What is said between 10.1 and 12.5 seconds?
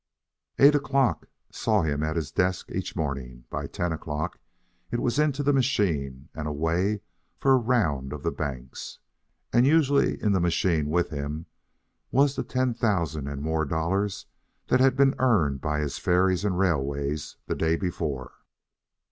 in the machine with him was the